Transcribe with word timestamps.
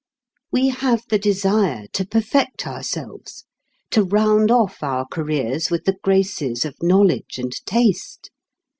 We 0.51 0.69
have 0.69 1.03
the 1.09 1.19
desire 1.19 1.85
to 1.93 2.07
perfect 2.07 2.65
ourselves, 2.65 3.43
to 3.91 4.01
round 4.01 4.49
off 4.49 4.81
our 4.81 5.05
careers 5.05 5.69
with 5.69 5.85
the 5.85 5.97
graces 6.01 6.65
of 6.65 6.73
knowledge 6.81 7.37
and 7.37 7.51
taste. 7.67 8.31